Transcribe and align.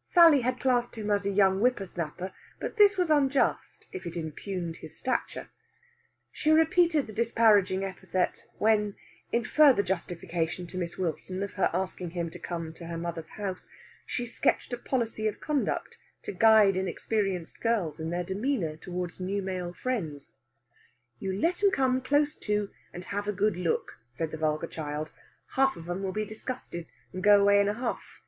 Sally 0.00 0.40
had 0.40 0.58
classed 0.58 0.96
him 0.96 1.10
as 1.10 1.26
a 1.26 1.30
young 1.30 1.58
whippersnapper, 1.58 2.32
but 2.58 2.78
this 2.78 2.96
was 2.96 3.10
unjust, 3.10 3.86
if 3.92 4.06
it 4.06 4.16
impugned 4.16 4.76
his 4.76 4.96
stature. 4.98 5.50
She 6.32 6.50
repeated 6.50 7.06
the 7.06 7.12
disparaging 7.12 7.84
epithet 7.84 8.46
when, 8.56 8.96
in 9.32 9.44
further 9.44 9.82
justification 9.82 10.66
to 10.68 10.78
Miss 10.78 10.96
Wilson 10.96 11.42
of 11.42 11.52
her 11.60 11.68
asking 11.74 12.12
him 12.12 12.30
to 12.30 12.86
her 12.86 12.96
mother's 12.96 13.28
house, 13.28 13.68
she 14.06 14.24
sketched 14.24 14.72
a 14.72 14.78
policy 14.78 15.28
of 15.28 15.40
conduct 15.40 15.98
to 16.22 16.32
guide 16.32 16.78
inexperienced 16.78 17.60
girls 17.60 18.00
in 18.00 18.08
their 18.08 18.24
demeanour 18.24 18.78
towards 18.78 19.20
new 19.20 19.42
male 19.42 19.74
friends. 19.74 20.38
"You 21.18 21.34
let 21.38 21.62
'em 21.62 21.70
come 21.70 22.00
close 22.00 22.34
to, 22.36 22.70
and 22.94 23.04
have 23.04 23.28
a 23.28 23.32
good 23.32 23.58
look," 23.58 23.98
said 24.08 24.30
the 24.30 24.38
vulgar 24.38 24.68
child. 24.68 25.12
"Half 25.48 25.76
of 25.76 25.86
'em 25.90 26.02
will 26.02 26.12
be 26.12 26.24
disgusted, 26.24 26.86
and 27.12 27.22
go 27.22 27.38
away 27.42 27.60
in 27.60 27.68
a 27.68 27.74
huff." 27.74 28.22